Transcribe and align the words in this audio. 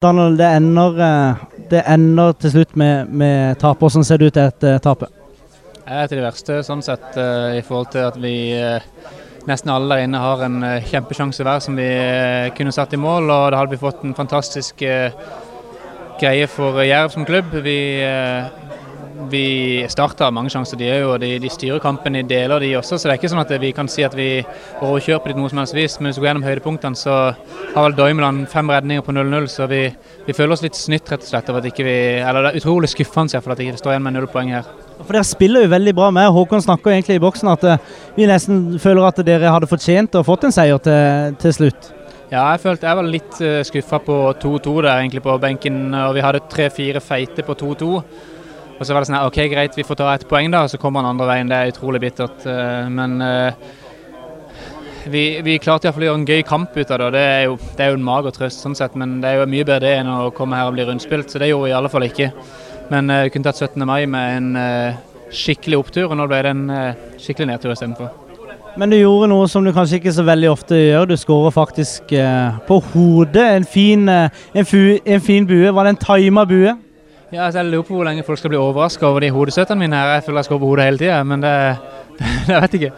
Daniel, 0.00 0.36
det 0.38 0.46
ender, 0.56 0.94
eh, 1.04 1.40
det 1.70 1.80
ender 1.84 2.32
til 2.40 2.50
slutt 2.54 2.70
med, 2.80 3.10
med 3.12 3.58
tap. 3.60 3.82
Hvordan 3.82 4.04
ser 4.08 4.16
det 4.16 4.30
ut 4.30 4.38
etter 4.40 4.78
tapet? 4.80 5.10
Jeg 5.84 5.92
er 5.92 6.06
til 6.08 6.16
det 6.16 6.24
verste 6.24 6.56
sånn 6.64 6.80
sett 6.80 7.18
uh, 7.20 7.52
i 7.52 7.60
forhold 7.60 7.90
til 7.92 8.06
at 8.06 8.16
vi 8.16 8.32
uh, 8.56 8.80
nesten 9.44 9.68
alle 9.74 9.92
der 9.92 10.06
inne 10.06 10.22
har 10.22 10.46
en 10.46 10.56
kjempesjanse 10.88 11.44
hver 11.44 11.60
som 11.60 11.76
vi 11.76 11.90
kunne 12.56 12.72
satt 12.72 12.96
i 12.96 13.02
mål. 13.02 13.28
Og 13.28 13.50
da 13.52 13.60
hadde 13.60 13.74
vi 13.74 13.82
fått 13.82 14.00
en 14.08 14.16
fantastisk 14.16 14.80
greie 14.80 16.48
for 16.48 16.80
Jerv 16.80 17.12
som 17.12 17.28
klubb. 17.28 17.52
Vi 17.60 17.78
vi 19.30 19.84
starter 19.90 20.32
mange 20.32 20.50
sjanser, 20.52 20.78
de 20.80 20.88
er 20.88 21.02
jo, 21.02 21.14
de, 21.20 21.34
de 21.42 21.50
styrer 21.52 21.82
kampen 21.82 22.16
i 22.16 22.22
deler, 22.26 22.62
de 22.62 22.70
også. 22.78 22.96
Så 22.98 23.08
det 23.08 23.14
er 23.14 23.20
ikke 23.20 23.30
sånn 23.32 23.42
at 23.42 23.52
vi 23.62 23.72
kan 23.76 23.90
si 23.90 24.04
at 24.06 24.16
vi 24.16 24.28
overkjører 24.80 25.22
på 25.24 25.34
noe 25.36 25.50
som 25.52 25.60
helst 25.62 25.76
vis. 25.76 25.98
Men 25.98 26.10
hvis 26.10 26.20
vi 26.20 26.24
går 26.24 26.30
gjennom 26.30 26.46
høydepunktene, 26.48 26.98
så 26.98 27.16
har 27.74 27.86
vel 27.86 27.96
Doimeland 27.98 28.46
fem 28.52 28.70
redninger 28.72 29.04
på 29.06 29.14
0-0. 29.16 29.48
Så 29.52 29.68
vi, 29.70 29.82
vi, 30.26 30.36
føler 30.36 30.56
oss 30.56 30.64
litt 30.64 30.78
snytt 30.78 31.12
rett 31.12 31.26
og 31.26 31.32
slett 31.32 31.52
over 31.52 31.62
at 31.62 31.70
ikke 31.70 31.86
vi 31.86 31.96
Eller 32.20 32.46
det 32.46 32.54
er 32.54 32.62
utrolig 32.62 32.90
skuffende 32.92 33.42
for 33.42 33.52
at 33.52 33.60
det 33.60 33.68
ikke 33.68 33.82
står 33.82 33.94
igjen 33.96 34.06
med 34.08 34.16
null 34.16 34.30
poeng 34.30 34.52
her. 34.54 34.68
For 35.00 35.16
Dere 35.16 35.28
spiller 35.28 35.64
jo 35.64 35.72
veldig 35.72 35.94
bra 35.96 36.10
med. 36.14 36.32
Håkon 36.34 36.64
snakker 36.64 36.94
egentlig 36.94 37.20
i 37.20 37.22
boksen 37.22 37.52
at 37.52 37.64
eh, 37.68 37.86
vi 38.16 38.28
nesten 38.28 38.78
føler 38.82 39.08
at 39.08 39.22
dere 39.26 39.54
hadde 39.54 39.70
fortjent 39.70 40.18
og 40.18 40.26
fått 40.28 40.48
en 40.48 40.54
seier 40.54 40.82
til, 40.84 41.38
til 41.40 41.56
slutt. 41.56 41.94
Ja, 42.30 42.44
jeg 42.52 42.60
følte 42.62 42.86
jeg 42.86 42.98
var 42.98 43.08
litt 43.10 43.38
eh, 43.42 43.62
skuffa 43.66 43.98
på 44.06 44.18
2-2 44.38 44.74
der 44.84 44.92
egentlig 44.92 45.22
på 45.24 45.38
benken. 45.42 45.88
og 45.94 46.14
Vi 46.14 46.22
hadde 46.22 46.44
tre-fire 46.52 47.02
feite 47.02 47.42
på 47.46 47.56
2-2. 47.58 47.88
Og 48.80 48.86
så 48.88 48.94
var 48.96 49.04
det 49.04 49.10
sånn 49.10 49.20
OK, 49.20 49.38
greit, 49.52 49.74
vi 49.76 49.84
får 49.84 49.98
ta 50.00 50.08
et 50.14 50.22
poeng, 50.28 50.48
da. 50.48 50.64
Og 50.64 50.72
så 50.72 50.78
kommer 50.80 51.04
han 51.04 51.12
andre 51.12 51.26
veien. 51.28 51.50
Det 51.50 51.56
er 51.56 51.72
utrolig 51.74 52.00
bittert. 52.00 52.46
Eh, 52.48 52.86
men 52.88 53.20
eh, 53.20 53.66
vi, 55.12 55.24
vi 55.44 55.58
klarte 55.60 55.88
iallfall 55.88 56.06
å 56.06 56.08
gjøre 56.08 56.20
en 56.22 56.30
gøy 56.30 56.40
kamp 56.48 56.72
ut 56.78 56.94
av 56.96 57.02
det. 57.02 57.10
Det 57.18 57.26
er 57.26 57.44
jo, 57.44 57.58
det 57.76 57.84
er 57.84 57.92
jo 57.92 57.98
en 58.00 58.08
mager 58.08 58.32
trøst, 58.38 58.64
sånn 58.64 58.78
sett, 58.78 58.96
men 58.96 59.18
det 59.20 59.28
er 59.28 59.42
jo 59.42 59.50
mye 59.52 59.68
bedre 59.68 59.84
det 59.84 59.92
enn 59.98 60.08
å 60.14 60.32
komme 60.32 60.56
her 60.56 60.72
og 60.72 60.78
bli 60.78 60.88
rundspilt. 60.88 61.28
Så 61.28 61.44
det 61.44 61.52
gjorde 61.52 61.68
vi 61.68 61.74
i 61.74 61.76
alle 61.76 61.92
fall 61.92 62.08
ikke. 62.08 62.32
Men 62.90 63.12
vi 63.12 63.36
kunne 63.36 63.52
tatt 63.52 63.60
17. 63.60 63.84
mai 63.86 64.08
med 64.10 64.40
en 64.40 64.98
skikkelig 65.30 65.84
opptur, 65.84 66.08
og 66.08 66.16
nå 66.18 66.24
ble 66.26 66.40
det 66.42 66.56
en 66.56 66.66
skikkelig 67.20 67.52
nedtur 67.52 67.76
istedenfor. 67.76 68.08
Men 68.80 68.90
du 68.90 68.96
gjorde 68.96 69.28
noe 69.30 69.46
som 69.50 69.62
du 69.66 69.70
kanskje 69.76 70.00
ikke 70.00 70.16
så 70.16 70.24
veldig 70.26 70.50
ofte 70.50 70.78
gjør. 70.78 71.06
Du 71.12 71.18
skårer 71.20 71.54
faktisk 71.54 72.16
på 72.66 72.84
hodet. 72.94 73.44
En 73.60 73.68
fin, 73.68 74.08
en, 74.08 74.66
fu, 74.66 74.96
en 75.04 75.22
fin 75.22 75.46
bue. 75.46 75.68
Var 75.68 75.86
det 75.86 75.98
en 75.98 76.06
tima 76.08 76.48
bue? 76.48 76.74
Ja, 77.32 77.44
altså, 77.44 77.60
Jeg 77.60 77.70
lurer 77.70 77.82
på 77.86 77.94
hvor 77.94 78.04
lenge 78.08 78.22
folk 78.26 78.38
skal 78.38 78.50
bli 78.50 78.58
overraska 78.58 79.06
over 79.06 79.20
de 79.20 79.30
hodestøtene 79.30 79.78
mine. 79.78 79.96
her. 79.96 80.14
Jeg 80.16 80.22
føler 80.26 80.38
jeg 80.38 80.44
skal 80.44 80.54
over 80.54 80.66
hodet 80.66 80.84
hele 80.84 80.98
tida, 80.98 81.22
men 81.22 81.42
det, 81.42 81.76
det, 82.18 82.26
jeg 82.48 82.62
vet 82.62 82.74
ikke. 82.74 82.92